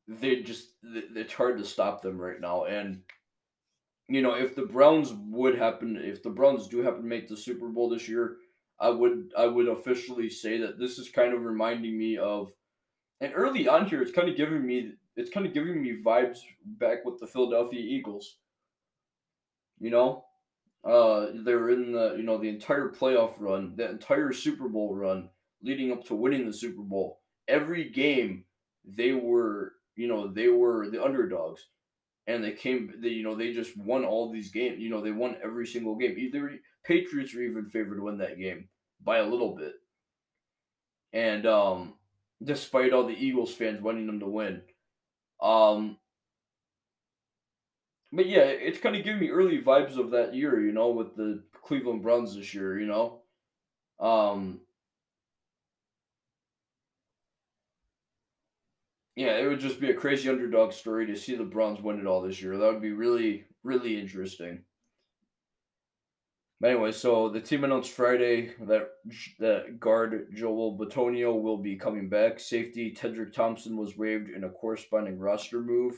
they 0.07 0.41
just 0.41 0.69
it's 0.83 1.33
hard 1.33 1.57
to 1.57 1.65
stop 1.65 2.01
them 2.01 2.17
right 2.19 2.39
now. 2.39 2.65
And 2.65 3.01
you 4.07 4.21
know 4.21 4.33
if 4.33 4.55
the 4.55 4.65
browns 4.65 5.13
would 5.29 5.57
happen 5.57 5.97
if 5.97 6.21
the 6.23 6.29
browns 6.29 6.67
do 6.67 6.81
happen 6.81 7.01
to 7.01 7.07
make 7.07 7.27
the 7.27 7.38
super 7.38 7.67
bowl 7.67 7.89
this 7.89 8.07
year 8.07 8.38
i 8.79 8.89
would 8.89 9.31
i 9.38 9.45
would 9.45 9.67
officially 9.67 10.29
say 10.29 10.57
that 10.57 10.77
this 10.77 11.00
is 11.00 11.09
kind 11.09 11.33
of 11.33 11.41
reminding 11.43 11.97
me 11.97 12.17
of 12.17 12.53
and 13.21 13.31
early 13.35 13.67
on 13.67 13.85
here 13.88 14.01
it's 14.01 14.12
kind 14.12 14.29
of 14.29 14.35
giving 14.35 14.65
me 14.65 14.91
it's 15.15 15.29
kind 15.29 15.45
of 15.45 15.53
giving 15.53 15.81
me 15.81 16.01
vibes 16.03 16.39
back 16.65 17.05
with 17.05 17.19
the 17.19 17.27
philadelphia 17.27 17.79
eagles 17.79 18.38
you 19.83 19.91
know 19.91 20.25
uh 20.83 21.27
they're 21.45 21.69
in 21.69 21.91
the 21.91 22.15
you 22.17 22.23
know 22.23 22.37
the 22.37 22.49
entire 22.49 22.89
playoff 22.89 23.33
run 23.39 23.75
the 23.75 23.89
entire 23.89 24.33
super 24.33 24.67
bowl 24.67 24.95
run 24.95 25.29
leading 25.61 25.91
up 25.91 26.03
to 26.03 26.15
winning 26.15 26.47
the 26.47 26.53
super 26.53 26.81
bowl 26.81 27.19
every 27.47 27.89
game 27.89 28.45
they 28.85 29.13
were, 29.13 29.73
you 29.95 30.07
know, 30.07 30.27
they 30.27 30.47
were 30.49 30.89
the 30.89 31.03
underdogs. 31.03 31.67
And 32.25 32.43
they 32.43 32.53
came, 32.53 32.93
they, 32.99 33.09
you 33.09 33.23
know, 33.23 33.35
they 33.35 33.51
just 33.51 33.75
won 33.77 34.05
all 34.05 34.31
these 34.31 34.49
games. 34.49 34.79
You 34.79 34.89
know, 34.89 35.01
they 35.01 35.11
won 35.11 35.35
every 35.43 35.67
single 35.67 35.95
game. 35.95 36.15
Either 36.17 36.57
Patriots 36.85 37.33
were 37.33 37.41
even 37.41 37.65
favored 37.65 37.97
to 37.97 38.03
win 38.03 38.17
that 38.19 38.39
game 38.39 38.69
by 39.03 39.17
a 39.17 39.25
little 39.25 39.55
bit. 39.55 39.73
And 41.11 41.45
um, 41.45 41.95
despite 42.41 42.93
all 42.93 43.05
the 43.05 43.13
Eagles 43.13 43.53
fans 43.53 43.81
wanting 43.81 44.07
them 44.07 44.21
to 44.21 44.27
win. 44.27 44.61
Um, 45.41 45.97
but 48.13 48.27
yeah, 48.27 48.43
it's 48.43 48.79
kind 48.79 48.96
of 48.96 49.03
giving 49.03 49.20
me 49.20 49.29
early 49.29 49.60
vibes 49.60 49.98
of 49.98 50.12
that 50.12 50.36
year, 50.36 50.62
you 50.62 50.72
know, 50.72 50.89
with 50.89 51.15
the 51.15 51.41
Cleveland 51.63 52.03
Browns 52.03 52.36
this 52.36 52.53
year, 52.53 52.79
you 52.79 52.86
know. 52.86 53.22
Um, 54.00 54.60
yeah, 59.15 59.38
it 59.38 59.48
would 59.48 59.60
just 59.60 59.82
be 59.82 59.89
a 59.89 59.96
crazy 59.96 60.29
underdog 60.29 60.74
story 60.74 61.08
to 61.08 61.15
see 61.15 61.36
the 61.36 61.43
Browns 61.43 61.82
win 61.82 62.00
it 62.00 62.05
all 62.05 62.22
this 62.22 62.39
year. 62.39 62.55
That 62.55 62.72
would 62.72 62.84
be 62.84 62.91
really, 62.91 63.46
really 63.63 64.00
interesting. 64.00 64.62
But 66.62 66.70
anyway, 66.70 66.91
so 66.91 67.29
the 67.29 67.41
team 67.41 67.63
announced 67.63 67.91
Friday 67.91 68.51
that 68.62 68.89
that 69.39 69.79
guard 69.79 70.27
Joel 70.36 70.77
Bitonio 70.77 71.41
will 71.41 71.58
be 71.58 71.77
coming 71.77 72.10
back. 72.10 72.39
Safety 72.39 72.96
Tedrick 72.96 73.34
Thompson 73.34 73.75
was 73.75 73.98
waived 73.98 74.29
in 74.29 74.43
a 74.43 74.50
corresponding 74.50 75.17
roster 75.17 75.62
move. 75.62 75.96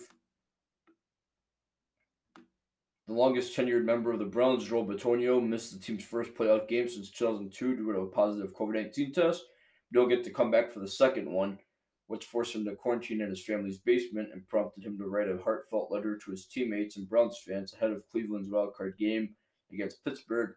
The 3.08 3.14
longest 3.14 3.56
tenured 3.56 3.84
member 3.84 4.12
of 4.12 4.20
the 4.20 4.26
Browns, 4.26 4.66
Joel 4.66 4.86
Bitonio, 4.86 5.46
missed 5.46 5.74
the 5.74 5.80
team's 5.80 6.04
first 6.04 6.34
playoff 6.34 6.68
game 6.68 6.90
since 6.90 7.12
2002 7.12 7.76
due 7.76 7.94
to 7.94 8.00
a 8.00 8.08
positive 8.08 8.56
COVID 8.56 8.74
19 8.74 9.14
test. 9.14 9.44
He'll 9.92 10.08
get 10.08 10.24
to 10.24 10.32
come 10.32 10.52
back 10.52 10.72
for 10.72 10.80
the 10.80 10.88
second 10.88 11.32
one 11.32 11.60
which 12.08 12.26
forced 12.26 12.54
him 12.54 12.66
to 12.66 12.76
quarantine 12.76 13.22
in 13.22 13.30
his 13.30 13.44
family's 13.44 13.80
basement 13.80 14.30
and 14.32 14.48
prompted 14.48 14.84
him 14.84 14.98
to 14.98 15.08
write 15.08 15.30
a 15.30 15.42
heartfelt 15.44 15.92
letter 15.92 16.18
to 16.18 16.32
his 16.32 16.46
teammates 16.46 16.98
and 16.98 17.10
Browns 17.10 17.40
fans 17.46 17.74
ahead 17.74 17.92
of 17.92 18.08
Cleveland's 18.12 18.50
wildcard 18.50 18.98
game 18.98 19.36
against 19.72 20.04
Pittsburgh. 20.04 20.52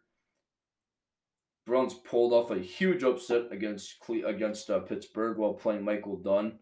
Browns 1.67 1.95
pulled 1.95 2.33
off 2.33 2.51
a 2.51 2.59
huge 2.59 3.03
upset 3.03 3.51
against 3.51 3.99
Cle- 4.01 4.27
against 4.27 4.71
uh, 4.71 4.81
Pittsburgh 4.81 5.39
while 5.39 5.55
playing 5.55 5.85
Michael 5.85 6.17
Dunn, 6.17 6.59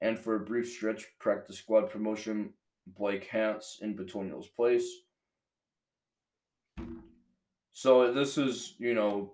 and 0.00 0.18
for 0.18 0.36
a 0.36 0.44
brief 0.44 0.68
stretch, 0.70 1.06
practice 1.18 1.58
squad 1.58 1.90
promotion 1.90 2.52
Blake 2.96 3.26
Hance 3.26 3.78
in 3.82 3.96
Bitonio's 3.96 4.48
place. 4.48 4.88
So 7.72 8.12
this 8.12 8.36
is, 8.36 8.74
you 8.78 8.94
know, 8.94 9.32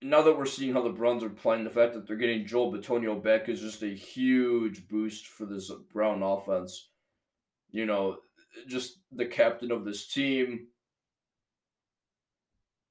now 0.00 0.22
that 0.22 0.36
we're 0.36 0.46
seeing 0.46 0.72
how 0.72 0.82
the 0.82 0.90
Browns 0.90 1.22
are 1.22 1.30
playing, 1.30 1.64
the 1.64 1.70
fact 1.70 1.94
that 1.94 2.06
they're 2.06 2.16
getting 2.16 2.46
Joel 2.46 2.72
Bitonio 2.72 3.22
back 3.22 3.48
is 3.48 3.60
just 3.60 3.82
a 3.82 3.94
huge 3.94 4.88
boost 4.88 5.26
for 5.26 5.46
this 5.46 5.70
Brown 5.92 6.22
offense. 6.22 6.88
You 7.70 7.86
know, 7.86 8.18
just 8.68 8.98
the 9.12 9.26
captain 9.26 9.72
of 9.72 9.84
this 9.84 10.06
team. 10.06 10.68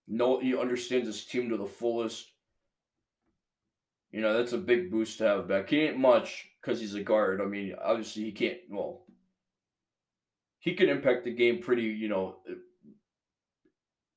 No, 0.08 0.40
he 0.40 0.58
understands 0.58 1.08
his 1.08 1.24
team 1.24 1.50
to 1.50 1.58
the 1.58 1.66
fullest. 1.66 2.32
You 4.12 4.22
know, 4.22 4.34
that's 4.34 4.54
a 4.54 4.58
big 4.58 4.92
boost 4.92 5.18
to 5.18 5.26
have 5.26 5.48
back. 5.48 5.70
He 5.70 5.82
ain't 5.82 5.98
much 5.98 6.50
because 6.64 6.80
he's 6.80 6.96
a 6.96 7.04
guard. 7.04 7.42
I 7.42 7.46
mean, 7.46 7.76
obviously 7.82 8.24
he 8.24 8.32
can't. 8.32 8.58
Well, 8.70 9.04
he 10.60 10.74
can 10.74 10.90
impact 10.90 11.26
the 11.26 11.34
game 11.34 11.60
pretty. 11.62 11.84
You 11.84 12.10
know, 12.10 12.38
eh, 12.50 12.54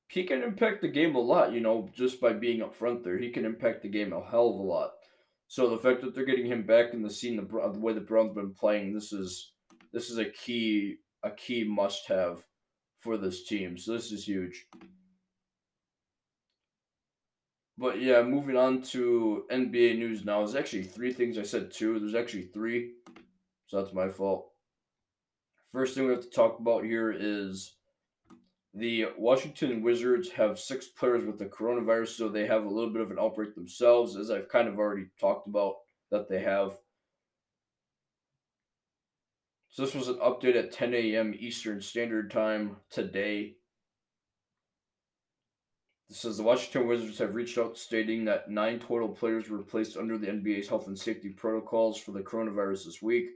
he 0.09 0.23
can 0.23 0.41
impact 0.41 0.81
the 0.81 0.87
game 0.87 1.15
a 1.15 1.19
lot, 1.19 1.51
you 1.51 1.59
know, 1.59 1.89
just 1.93 2.21
by 2.21 2.33
being 2.33 2.61
up 2.61 2.73
front 2.73 3.03
there. 3.03 3.17
He 3.17 3.29
can 3.29 3.45
impact 3.45 3.81
the 3.81 3.89
game 3.89 4.13
a 4.13 4.23
hell 4.23 4.49
of 4.49 4.55
a 4.55 4.63
lot. 4.63 4.91
So 5.49 5.69
the 5.69 5.77
fact 5.77 6.01
that 6.01 6.13
they're 6.13 6.25
getting 6.25 6.45
him 6.45 6.63
back 6.63 6.93
in 6.93 7.01
the 7.01 7.09
scene, 7.09 7.35
the, 7.35 7.43
the 7.43 7.79
way 7.79 7.93
the 7.93 8.01
Browns 8.01 8.35
been 8.35 8.53
playing, 8.53 8.93
this 8.93 9.11
is 9.11 9.51
this 9.93 10.09
is 10.09 10.17
a 10.17 10.25
key 10.25 10.97
a 11.23 11.31
key 11.31 11.63
must 11.63 12.07
have 12.07 12.43
for 12.99 13.17
this 13.17 13.45
team. 13.45 13.77
So 13.77 13.93
this 13.93 14.11
is 14.11 14.25
huge. 14.25 14.67
But 17.77 18.01
yeah, 18.01 18.23
moving 18.23 18.57
on 18.57 18.81
to 18.83 19.45
NBA 19.51 19.97
news 19.97 20.25
now. 20.25 20.39
There's 20.39 20.55
actually 20.55 20.83
three 20.83 21.13
things 21.13 21.37
I 21.37 21.43
said 21.43 21.71
two. 21.71 21.99
There's 21.99 22.15
actually 22.15 22.43
three. 22.43 22.93
So 23.67 23.77
that's 23.77 23.93
my 23.93 24.09
fault. 24.09 24.49
First 25.71 25.93
thing 25.93 26.05
we 26.05 26.13
have 26.13 26.23
to 26.23 26.29
talk 26.29 26.59
about 26.59 26.85
here 26.85 27.11
is 27.11 27.73
the 28.73 29.07
Washington 29.17 29.83
Wizards 29.83 30.29
have 30.31 30.59
six 30.59 30.87
players 30.87 31.25
with 31.25 31.37
the 31.37 31.45
coronavirus, 31.45 32.09
so 32.09 32.29
they 32.29 32.47
have 32.47 32.63
a 32.63 32.69
little 32.69 32.91
bit 32.91 33.01
of 33.01 33.11
an 33.11 33.19
outbreak 33.19 33.53
themselves, 33.53 34.15
as 34.15 34.31
I've 34.31 34.49
kind 34.49 34.67
of 34.67 34.79
already 34.79 35.07
talked 35.19 35.47
about 35.47 35.75
that 36.09 36.29
they 36.29 36.41
have. 36.41 36.77
So 39.69 39.83
this 39.83 39.93
was 39.93 40.07
an 40.07 40.15
update 40.15 40.55
at 40.55 40.71
10 40.71 40.93
a.m. 40.93 41.35
Eastern 41.37 41.81
Standard 41.81 42.31
Time 42.31 42.77
today. 42.89 43.56
This 46.09 46.19
says 46.19 46.37
the 46.37 46.43
Washington 46.43 46.87
Wizards 46.87 47.19
have 47.19 47.35
reached 47.35 47.57
out 47.57 47.77
stating 47.77 48.25
that 48.25 48.49
nine 48.49 48.79
total 48.79 49.09
players 49.09 49.49
were 49.49 49.63
placed 49.63 49.97
under 49.97 50.17
the 50.17 50.27
NBA's 50.27 50.69
health 50.69 50.87
and 50.87 50.97
safety 50.97 51.29
protocols 51.29 51.99
for 51.99 52.11
the 52.11 52.21
coronavirus 52.21 52.85
this 52.85 53.01
week. 53.01 53.27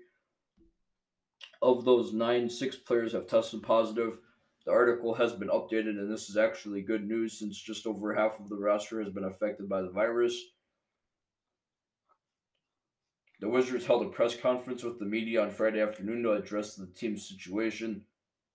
Of 1.62 1.84
those 1.84 2.14
nine, 2.14 2.50
six 2.50 2.76
players 2.76 3.12
have 3.12 3.28
tested 3.28 3.62
positive 3.62 4.20
the 4.66 4.72
article 4.72 5.16
has 5.16 5.34
been 5.34 5.50
updated, 5.50 5.98
and 6.00 6.12
this 6.12 6.30
is 6.30 6.38
actually 6.38 6.82
good 6.82 7.08
news 7.08 7.40
since 7.40 7.58
just 7.60 7.88
over 7.88 8.14
half 8.14 8.40
of 8.40 8.50
the 8.50 8.58
roster 8.58 9.02
has 9.02 9.12
been 9.12 9.24
affected 9.24 9.68
by 9.68 9.82
the 9.82 9.90
virus. 9.90 10.40
The 13.40 13.50
Wizards 13.50 13.88
held 13.88 14.06
a 14.06 14.10
press 14.10 14.36
conference 14.36 14.84
with 14.84 15.00
the 15.00 15.06
media 15.06 15.42
on 15.42 15.50
Friday 15.50 15.82
afternoon 15.82 16.22
to 16.24 16.34
address 16.34 16.76
the 16.76 16.86
team's 16.86 17.28
situation. 17.28 18.06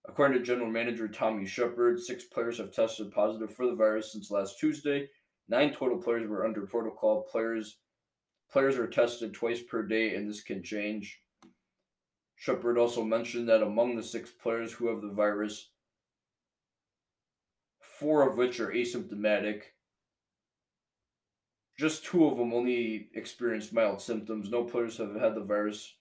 According 0.09 0.39
to 0.39 0.45
General 0.45 0.71
Manager 0.71 1.09
Tommy 1.09 1.47
Shepard, 1.47 2.01
six 2.01 2.25
players 2.25 2.59
have 2.59 2.73
tested 2.73 3.13
positive 3.13 3.55
for 3.55 3.67
the 3.67 3.75
virus 3.75 4.13
since 4.13 4.31
last 4.31 4.59
Tuesday. 4.59 5.09
Nine 5.49 5.73
total 5.73 5.99
players 5.99 6.29
were 6.29 6.47
under 6.47 6.67
protocol. 6.67 7.27
Players 7.31 7.79
players 8.51 8.79
are 8.79 8.87
tested 8.87 9.35
twice 9.35 9.61
per 9.61 9.83
day, 9.83 10.15
and 10.15 10.29
this 10.29 10.43
can 10.43 10.63
change. 10.63 11.21
Shepard 12.37 12.79
also 12.79 13.03
mentioned 13.03 13.49
that 13.49 13.63
among 13.63 13.97
the 13.97 14.03
six 14.03 14.31
players 14.31 14.73
who 14.73 14.89
have 14.89 15.01
the 15.01 15.13
virus, 15.13 15.71
four 17.81 18.29
of 18.29 18.37
which 18.37 18.61
are 18.61 18.73
asymptomatic. 18.73 19.63
Just 21.79 22.05
two 22.05 22.27
of 22.27 22.39
them 22.39 22.53
only 22.53 23.11
experienced 23.15 23.73
mild 23.73 24.01
symptoms. 24.01 24.51
No 24.51 24.65
players 24.65 24.99
have 24.99 25.15
had 25.17 25.35
the 25.35 25.45
virus 25.45 25.95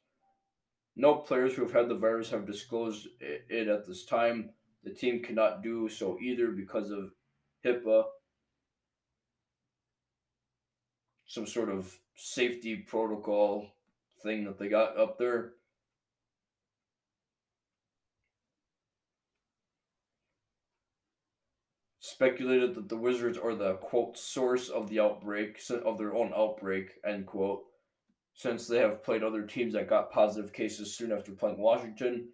No 0.95 1.15
players 1.15 1.53
who 1.53 1.63
have 1.63 1.73
had 1.73 1.89
the 1.89 1.95
virus 1.95 2.29
have 2.29 2.45
disclosed 2.45 3.07
it 3.19 3.67
at 3.67 3.85
this 3.85 4.05
time. 4.05 4.51
The 4.83 4.93
team 4.93 5.21
cannot 5.21 5.61
do 5.61 5.89
so 5.89 6.17
either 6.21 6.47
because 6.51 6.89
of 6.91 7.11
HIPAA, 7.65 8.03
some 11.25 11.47
sort 11.47 11.69
of 11.69 11.99
safety 12.15 12.77
protocol 12.77 13.71
thing 14.23 14.45
that 14.45 14.57
they 14.57 14.69
got 14.69 14.97
up 14.97 15.17
there. 15.17 15.53
Speculated 21.99 22.75
that 22.75 22.87
the 22.87 22.95
Wizards 22.95 23.37
are 23.37 23.55
the 23.55 23.73
quote 23.73 24.17
source 24.17 24.69
of 24.69 24.89
the 24.89 25.01
outbreak 25.01 25.59
of 25.69 25.97
their 25.97 26.15
own 26.15 26.31
outbreak 26.33 26.91
end 27.05 27.25
quote, 27.25 27.65
since 28.35 28.67
they 28.67 28.79
have 28.79 29.03
played 29.03 29.23
other 29.23 29.43
teams 29.43 29.73
that 29.73 29.89
got 29.89 30.11
positive 30.11 30.53
cases 30.53 30.93
soon 30.93 31.11
after 31.11 31.31
playing 31.31 31.57
Washington. 31.57 32.27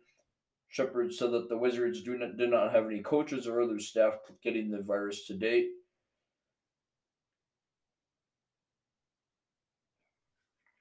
Shepard 0.68 1.14
said 1.14 1.32
that 1.32 1.48
the 1.48 1.58
Wizards 1.58 2.02
do 2.02 2.18
not, 2.18 2.38
did 2.38 2.50
not 2.50 2.72
have 2.72 2.86
any 2.86 3.02
coaches 3.02 3.48
or 3.48 3.62
other 3.62 3.80
staff 3.80 4.18
getting 4.44 4.72
the 4.72 4.82
virus 4.82 5.28
to 5.28 5.36
date. 5.36 5.70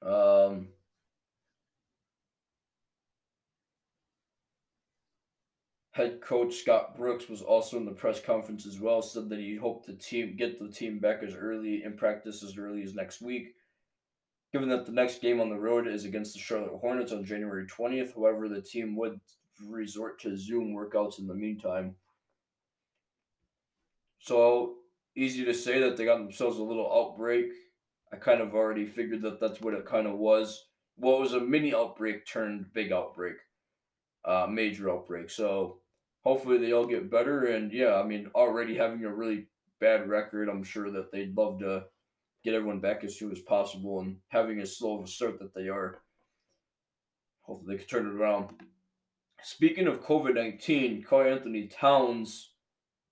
Um, 0.02 0.68
head 5.90 6.22
coach 6.22 6.54
Scott 6.54 6.96
Brooks 6.96 7.28
was 7.28 7.42
also 7.42 7.76
in 7.76 7.84
the 7.84 7.90
press 7.90 8.20
conference 8.20 8.64
as 8.64 8.80
well. 8.80 9.02
Said 9.02 9.28
that 9.28 9.38
he 9.38 9.56
hoped 9.56 9.86
the 9.86 9.92
team 9.92 10.34
get 10.38 10.58
the 10.58 10.70
team 10.70 10.98
back 10.98 11.22
as 11.22 11.34
early 11.34 11.84
in 11.84 11.98
practice 11.98 12.42
as 12.42 12.56
early 12.56 12.82
as 12.82 12.94
next 12.94 13.20
week. 13.20 13.54
Given 14.52 14.68
that 14.70 14.84
the 14.84 14.92
next 14.92 15.22
game 15.22 15.40
on 15.40 15.48
the 15.48 15.58
road 15.58 15.86
is 15.86 16.04
against 16.04 16.32
the 16.32 16.40
Charlotte 16.40 16.78
Hornets 16.80 17.12
on 17.12 17.24
January 17.24 17.66
20th, 17.66 18.14
however, 18.14 18.48
the 18.48 18.60
team 18.60 18.96
would 18.96 19.20
resort 19.68 20.20
to 20.20 20.36
Zoom 20.36 20.74
workouts 20.74 21.18
in 21.18 21.26
the 21.26 21.34
meantime. 21.34 21.94
So 24.18 24.74
easy 25.16 25.44
to 25.44 25.54
say 25.54 25.80
that 25.80 25.96
they 25.96 26.04
got 26.04 26.18
themselves 26.18 26.58
a 26.58 26.62
little 26.62 26.90
outbreak. 26.92 27.52
I 28.12 28.16
kind 28.16 28.40
of 28.40 28.54
already 28.54 28.86
figured 28.86 29.22
that 29.22 29.40
that's 29.40 29.60
what 29.60 29.74
it 29.74 29.86
kind 29.86 30.06
of 30.06 30.18
was. 30.18 30.66
Well, 30.96 31.20
was 31.20 31.32
a 31.32 31.40
mini 31.40 31.74
outbreak 31.74 32.26
turned 32.26 32.72
big 32.74 32.92
outbreak, 32.92 33.36
uh, 34.24 34.46
major 34.50 34.90
outbreak. 34.90 35.30
So 35.30 35.78
hopefully 36.24 36.58
they 36.58 36.72
all 36.72 36.86
get 36.86 37.10
better. 37.10 37.46
And 37.46 37.72
yeah, 37.72 37.94
I 37.94 38.02
mean, 38.02 38.30
already 38.34 38.76
having 38.76 39.04
a 39.04 39.14
really 39.14 39.46
bad 39.80 40.08
record, 40.08 40.48
I'm 40.48 40.64
sure 40.64 40.90
that 40.90 41.12
they'd 41.12 41.36
love 41.36 41.60
to 41.60 41.84
get 42.44 42.54
everyone 42.54 42.80
back 42.80 43.04
as 43.04 43.18
soon 43.18 43.32
as 43.32 43.40
possible. 43.40 44.00
And 44.00 44.16
having 44.28 44.60
as 44.60 44.76
slow 44.76 44.98
of 44.98 45.04
a 45.04 45.06
start 45.06 45.38
that 45.38 45.54
they 45.54 45.68
are, 45.68 46.02
hopefully 47.42 47.76
they 47.76 47.78
can 47.78 47.88
turn 47.88 48.06
it 48.06 48.14
around. 48.14 48.50
Speaking 49.42 49.86
of 49.86 50.02
COVID 50.02 50.34
19, 50.34 51.04
Karl-Anthony 51.08 51.68
Towns 51.68 52.52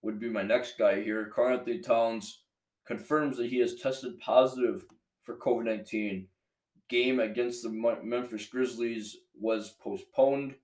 would 0.03 0.21
be 0.21 0.29
my 0.29 0.43
next 0.43 0.79
guy 0.79 1.03
here. 1.03 1.31
Karl-Anthony 1.35 1.81
Towns 1.81 2.43
confirms 2.87 3.37
that 3.37 3.51
he 3.51 3.59
has 3.59 3.77
tested 3.77 4.19
positive 4.21 4.85
for 5.25 5.37
COVID 5.37 5.65
19. 5.65 6.29
Game 6.89 7.21
against 7.21 7.63
the 7.63 7.99
Memphis 8.03 8.47
Grizzlies 8.47 9.17
was 9.39 9.75
postponed. 9.83 10.55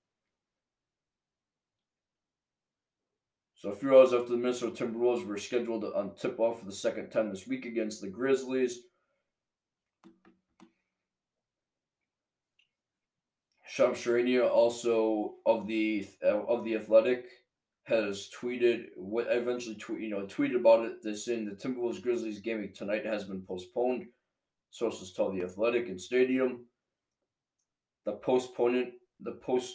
So 3.65 3.71
a 3.71 3.75
few 3.75 3.97
hours 3.97 4.13
after 4.13 4.29
the 4.29 4.37
Minnesota 4.37 4.85
Timberwolves 4.85 5.27
were 5.27 5.39
scheduled 5.39 5.87
on 5.87 6.15
tip 6.17 6.39
off 6.39 6.59
for 6.59 6.67
the 6.67 6.73
second 6.73 7.09
time 7.09 7.31
this 7.31 7.47
week 7.47 7.65
against 7.65 8.03
the 8.03 8.09
Grizzlies. 8.09 8.81
Shams 13.67 13.97
Charania, 13.97 14.51
also 14.51 15.37
of 15.47 15.67
the 15.67 16.07
uh, 16.23 16.45
of 16.45 16.63
the 16.65 16.77
Athletic, 16.77 17.25
has 17.85 18.29
tweeted 18.39 18.89
what 18.97 19.29
eventually 19.31 19.77
tweet 19.77 20.03
you 20.03 20.11
know 20.11 20.27
tweeted 20.27 20.57
about 20.57 20.85
it. 20.85 21.03
This 21.03 21.29
in 21.29 21.47
the 21.47 21.53
Timberwolves 21.53 22.03
Grizzlies 22.03 22.41
game 22.41 22.71
tonight 22.77 23.07
has 23.07 23.25
been 23.25 23.41
postponed. 23.49 24.05
Sources 24.73 25.15
tell 25.15 25.33
the 25.33 25.43
Athletic 25.43 25.89
and 25.89 25.99
Stadium. 25.99 26.67
The 28.05 28.13
postponement 28.13 28.91
the 29.21 29.33
post 29.43 29.75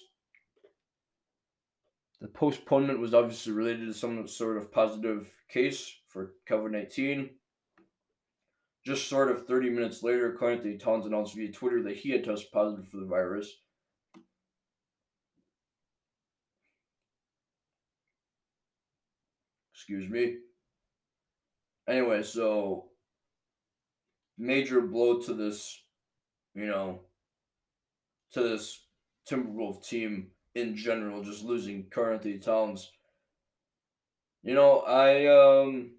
the 2.22 2.28
postponement 2.28 3.00
was 3.00 3.14
obviously 3.14 3.54
related 3.54 3.88
to 3.88 3.94
some 3.94 4.28
sort 4.28 4.58
of 4.58 4.72
positive 4.72 5.30
case 5.50 5.94
for 6.08 6.34
COVID 6.50 6.72
nineteen. 6.72 7.32
Just 8.86 9.10
sort 9.10 9.30
of 9.30 9.46
30 9.46 9.70
minutes 9.70 10.04
later, 10.04 10.32
Karl-Anthony 10.40 10.78
Towns 10.78 11.06
announced 11.06 11.36
via 11.36 11.52
Twitter 11.52 11.84
that 11.84 11.98
he 11.98 12.12
had 12.12 12.24
tested 12.24 12.52
positive 12.54 12.88
for 12.88 12.98
the 12.98 13.06
virus. 13.06 13.58
Excuse 19.74 20.10
me. 20.10 20.38
Anyway, 21.90 22.24
so 22.24 22.86
major 24.38 24.82
blow 24.82 25.20
to 25.20 25.34
this, 25.34 25.84
you 26.56 26.66
know, 26.66 27.02
to 28.32 28.42
this 28.42 28.86
Timberwolf 29.30 29.86
team 29.86 30.28
in 30.56 30.76
general, 30.76 31.24
just 31.24 31.44
losing 31.44 31.88
Karl-Anthony 31.90 32.40
Towns. 32.40 32.92
You 34.44 34.56
know, 34.56 34.80
I 34.80 35.28
um 35.28 35.92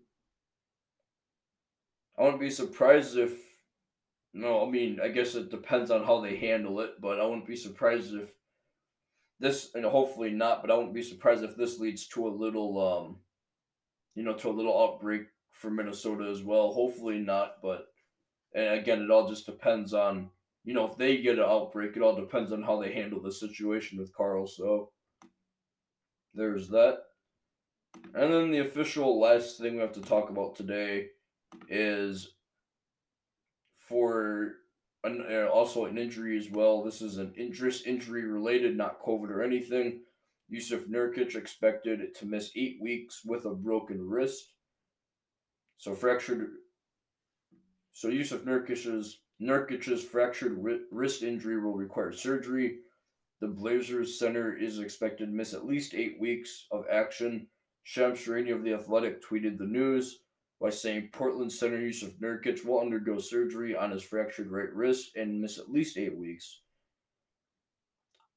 I 2.19 2.23
wouldn't 2.23 2.41
be 2.41 2.51
surprised 2.51 3.17
if 3.17 3.33
no, 4.33 4.65
I 4.65 4.71
mean, 4.71 5.01
I 5.03 5.09
guess 5.09 5.35
it 5.35 5.51
depends 5.51 5.91
on 5.91 6.05
how 6.05 6.21
they 6.21 6.37
handle 6.37 6.81
it, 6.81 7.01
but 7.01 7.21
I 7.21 7.25
wouldn't 7.25 7.47
be 7.47 7.57
surprised 7.57 8.15
if 8.15 8.31
this 9.39 9.71
and 9.75 9.85
hopefully 9.85 10.31
not, 10.31 10.63
but 10.63 10.71
I 10.71 10.75
wouldn't 10.75 10.95
be 10.95 11.03
surprised 11.03 11.43
if 11.45 11.57
this 11.57 11.79
leads 11.79 12.07
to 12.09 12.27
a 12.27 12.31
little 12.31 12.81
um 12.81 13.17
you 14.15 14.23
know, 14.25 14.35
to 14.35 14.49
a 14.49 14.53
little 14.53 14.79
outbreak 14.83 15.23
for 15.53 15.71
Minnesota 15.71 16.29
as 16.31 16.43
well. 16.43 16.73
Hopefully 16.73 17.19
not, 17.19 17.57
but 17.63 17.87
and 18.55 18.81
again, 18.81 19.03
it 19.03 19.11
all 19.11 19.29
just 19.29 19.47
depends 19.47 19.95
on 19.95 20.31
you 20.65 20.75
know 20.75 20.87
if 20.87 20.97
they 20.97 21.19
get 21.19 21.39
an 21.39 21.45
outbreak. 21.45 21.97
It 21.97 22.03
all 22.03 22.15
depends 22.15 22.53
on 22.53 22.63
how 22.63 22.81
they 22.81 22.93
handle 22.93 23.21
the 23.21 23.33
situation 23.33 23.99
with 23.99 24.15
Karl. 24.15 24.47
So 24.47 24.91
there's 26.35 26.69
that. 26.69 26.99
And 28.15 28.33
then 28.33 28.51
the 28.51 28.61
official 28.61 29.21
last 29.21 29.59
thing 29.59 29.75
we 29.75 29.81
have 29.81 29.93
to 29.93 30.01
talk 30.01 30.31
about 30.31 30.55
today 30.55 31.09
is 31.69 32.35
for 33.89 34.53
an, 35.03 35.25
uh, 35.29 35.47
also 35.47 35.87
an 35.87 35.99
injury 35.99 36.39
as 36.39 36.49
well. 36.51 36.85
This 36.85 37.03
is 37.03 37.17
an 37.17 37.33
interest 37.37 37.87
injury 37.87 38.25
related, 38.25 38.77
not 38.77 39.03
COVID 39.03 39.31
or 39.31 39.43
anything. 39.43 40.01
Jusuf 40.53 40.89
Nurkic 40.89 41.35
expected 41.37 42.15
to 42.15 42.27
miss 42.27 42.51
eight 42.57 42.79
weeks 42.81 43.23
with 43.25 43.45
a 43.45 43.51
broken 43.51 44.09
wrist. 44.09 44.53
So 45.79 45.95
fractured. 45.95 46.49
So 47.93 48.09
Jusuf 48.09 48.45
Nurkic's 48.45 49.19
Nurkic's 49.41 50.05
fractured 50.05 50.59
wrist 50.91 51.23
injury 51.23 51.61
will 51.61 51.75
require 51.75 52.13
surgery. 52.13 52.79
The 53.41 53.49
Blazers 53.49 54.19
center 54.19 54.55
is 54.55 54.79
expected 54.79 55.27
to 55.27 55.33
miss 55.33 55.55
at 55.55 55.65
least 55.65 55.95
eight 55.95 56.21
weeks 56.21 56.67
of 56.71 56.85
action. 56.91 57.47
Shams 57.85 58.19
Charania 58.19 58.55
of 58.55 58.65
The 58.65 58.75
Athletic 58.75 59.23
tweeted 59.25 59.57
the 59.57 59.65
news 59.65 60.21
by 60.61 60.69
saying 60.69 61.09
Portland 61.13 61.51
center 61.51 61.79
Jusuf 61.79 62.19
Nurkic 62.21 62.65
will 62.67 62.81
undergo 62.81 63.19
surgery 63.19 63.75
on 63.75 63.91
his 63.91 64.03
fractured 64.03 64.51
right 64.51 64.71
wrist 64.75 65.13
and 65.17 65.41
miss 65.41 65.59
at 65.59 65.71
least 65.71 65.97
eight 65.97 66.15
weeks. 66.15 66.61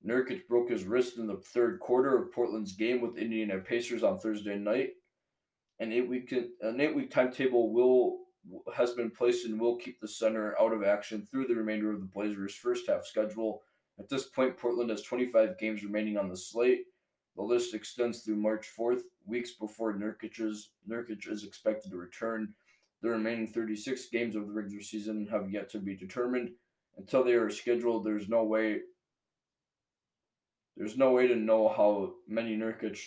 Nurkic 0.07 0.47
broke 0.47 0.69
his 0.69 0.85
wrist 0.85 1.17
in 1.17 1.27
the 1.27 1.37
third 1.37 1.79
quarter 1.81 2.17
of 2.17 2.31
Portland's 2.31 2.73
game 2.73 3.01
with 3.01 3.17
Indiana 3.17 3.57
Pacers 3.59 4.03
on 4.03 4.19
Thursday 4.19 4.57
night. 4.57 4.91
An 5.79 5.91
eight 5.91 6.07
week 6.07 6.31
an 6.31 6.79
eight 6.79 6.95
week 6.95 7.11
timetable 7.11 7.73
will 7.73 8.19
has 8.75 8.91
been 8.91 9.11
placed 9.11 9.45
and 9.45 9.59
will 9.59 9.77
keep 9.77 9.99
the 9.99 10.07
center 10.07 10.55
out 10.59 10.73
of 10.73 10.83
action 10.83 11.25
through 11.29 11.47
the 11.47 11.55
remainder 11.55 11.91
of 11.91 11.99
the 11.99 12.05
Blazers' 12.05 12.55
first 12.55 12.87
half 12.87 13.05
schedule. 13.05 13.61
At 13.99 14.09
this 14.09 14.25
point, 14.25 14.57
Portland 14.57 14.89
has 14.89 15.03
25 15.03 15.57
games 15.57 15.83
remaining 15.83 16.17
on 16.17 16.29
the 16.29 16.37
slate. 16.37 16.85
The 17.35 17.41
list 17.41 17.73
extends 17.73 18.21
through 18.21 18.35
March 18.35 18.69
4th, 18.77 19.01
weeks 19.25 19.51
before 19.53 19.93
Nurkic's, 19.93 20.69
Nurkic 20.87 21.27
is 21.27 21.43
expected 21.43 21.91
to 21.91 21.97
return. 21.97 22.53
The 23.01 23.09
remaining 23.09 23.47
36 23.47 24.07
games 24.07 24.35
of 24.35 24.47
the 24.47 24.53
regular 24.53 24.81
season 24.81 25.27
have 25.31 25.51
yet 25.51 25.69
to 25.71 25.79
be 25.79 25.95
determined. 25.95 26.51
Until 26.97 27.23
they 27.23 27.33
are 27.33 27.49
scheduled, 27.49 28.03
there's 28.03 28.29
no 28.29 28.43
way 28.43 28.81
there's 30.75 30.97
no 30.97 31.11
way 31.11 31.27
to 31.27 31.35
know 31.35 31.67
how 31.67 32.13
many 32.27 32.57
Nurkic, 32.57 32.99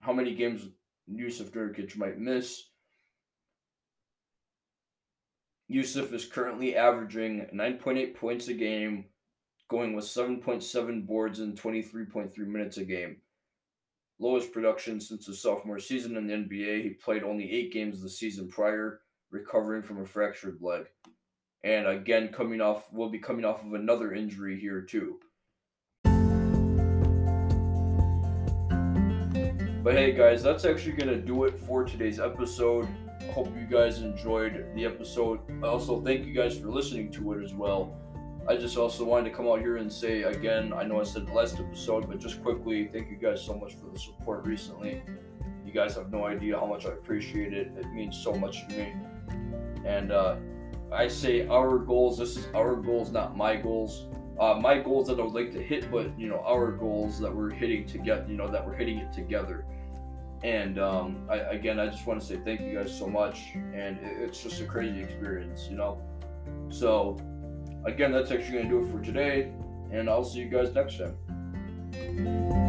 how 0.00 0.12
many 0.12 0.34
games 0.34 0.68
Jusuf 1.10 1.50
Nurkic 1.50 1.96
might 1.96 2.18
miss. 2.18 2.64
Jusuf 5.70 6.12
is 6.12 6.24
currently 6.24 6.76
averaging 6.76 7.48
9.8 7.52 8.14
points 8.14 8.46
a 8.48 8.54
game, 8.54 9.06
going 9.68 9.94
with 9.94 10.04
7.7 10.04 11.06
boards 11.06 11.40
in 11.40 11.54
23.3 11.54 12.38
minutes 12.38 12.76
a 12.76 12.84
game. 12.84 13.16
Lowest 14.18 14.52
production 14.52 15.00
since 15.00 15.26
his 15.26 15.42
sophomore 15.42 15.80
season 15.80 16.16
in 16.16 16.28
the 16.28 16.34
NBA. 16.34 16.82
He 16.82 16.90
played 16.90 17.24
only 17.24 17.50
eight 17.50 17.72
games 17.72 18.00
the 18.00 18.08
season 18.08 18.48
prior, 18.48 19.00
recovering 19.30 19.82
from 19.82 20.00
a 20.00 20.06
fractured 20.06 20.58
leg. 20.60 20.86
And 21.64 21.86
again, 21.86 22.28
coming 22.28 22.60
off, 22.60 22.92
will 22.92 23.10
be 23.10 23.18
coming 23.18 23.44
off 23.44 23.64
of 23.64 23.74
another 23.74 24.14
injury 24.14 24.58
here, 24.58 24.82
too. 24.82 25.18
But 29.82 29.94
hey, 29.94 30.12
guys, 30.12 30.42
that's 30.42 30.64
actually 30.64 30.92
going 30.92 31.08
to 31.08 31.20
do 31.20 31.44
it 31.44 31.58
for 31.58 31.84
today's 31.84 32.20
episode. 32.20 32.88
Hope 33.32 33.54
you 33.56 33.66
guys 33.66 33.98
enjoyed 33.98 34.66
the 34.74 34.84
episode. 34.84 35.40
I 35.62 35.66
also, 35.66 36.00
thank 36.00 36.26
you 36.26 36.32
guys 36.32 36.58
for 36.58 36.68
listening 36.68 37.10
to 37.12 37.32
it 37.32 37.44
as 37.44 37.52
well. 37.54 37.96
I 38.48 38.56
just 38.56 38.76
also 38.76 39.04
wanted 39.04 39.30
to 39.30 39.36
come 39.36 39.48
out 39.48 39.58
here 39.58 39.78
and 39.78 39.92
say 39.92 40.22
again, 40.22 40.72
I 40.72 40.84
know 40.84 41.00
I 41.00 41.04
said 41.04 41.26
the 41.26 41.32
last 41.32 41.58
episode, 41.58 42.06
but 42.08 42.20
just 42.20 42.42
quickly, 42.42 42.88
thank 42.92 43.10
you 43.10 43.16
guys 43.16 43.42
so 43.42 43.54
much 43.54 43.74
for 43.74 43.90
the 43.92 43.98
support 43.98 44.46
recently. 44.46 45.02
You 45.64 45.72
guys 45.72 45.96
have 45.96 46.12
no 46.12 46.26
idea 46.26 46.58
how 46.58 46.66
much 46.66 46.86
I 46.86 46.90
appreciate 46.90 47.52
it. 47.52 47.72
It 47.76 47.92
means 47.92 48.16
so 48.16 48.32
much 48.34 48.68
to 48.68 48.76
me. 48.76 48.94
And 49.84 50.12
uh, 50.12 50.36
I 50.92 51.08
say 51.08 51.48
our 51.48 51.78
goals. 51.78 52.18
This 52.18 52.36
is 52.36 52.46
our 52.54 52.76
goals, 52.76 53.10
not 53.10 53.36
my 53.36 53.56
goals. 53.56 54.06
Uh, 54.38 54.54
my 54.60 54.78
goals 54.78 55.08
that 55.08 55.18
I 55.18 55.22
would 55.22 55.34
like 55.34 55.50
to 55.52 55.62
hit, 55.62 55.90
but 55.90 56.18
you 56.18 56.28
know 56.28 56.42
our 56.46 56.70
goals 56.70 57.18
that 57.20 57.34
we're 57.34 57.50
hitting 57.50 57.84
together. 57.86 58.26
You 58.28 58.36
know 58.36 58.48
that 58.48 58.64
we're 58.64 58.74
hitting 58.74 58.98
it 58.98 59.12
together. 59.12 59.66
And 60.42 60.78
um, 60.78 61.26
I, 61.28 61.36
again, 61.36 61.80
I 61.80 61.86
just 61.86 62.06
want 62.06 62.20
to 62.20 62.26
say 62.26 62.36
thank 62.44 62.60
you 62.60 62.74
guys 62.74 62.96
so 62.96 63.06
much. 63.06 63.52
And 63.54 63.98
it, 63.98 64.18
it's 64.20 64.42
just 64.42 64.60
a 64.60 64.64
crazy 64.64 65.02
experience, 65.02 65.66
you 65.70 65.76
know. 65.76 66.00
So 66.68 67.16
again, 67.84 68.12
that's 68.12 68.30
actually 68.30 68.52
going 68.52 68.68
to 68.68 68.80
do 68.80 68.86
it 68.86 68.90
for 68.90 69.02
today. 69.02 69.52
And 69.90 70.10
I'll 70.10 70.24
see 70.24 70.40
you 70.40 70.48
guys 70.48 70.74
next 70.74 70.98
time. 70.98 72.65